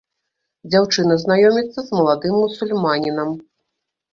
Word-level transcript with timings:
Дзяўчына 0.69 1.17
знаёміцца 1.25 1.79
з 1.91 1.99
маладым 1.99 2.33
мусульманінам. 2.41 3.29